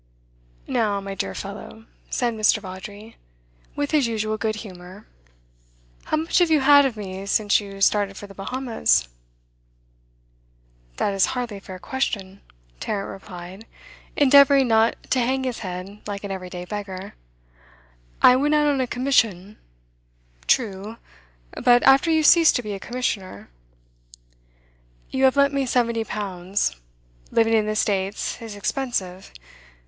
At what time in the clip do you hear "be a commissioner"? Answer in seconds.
22.63-23.51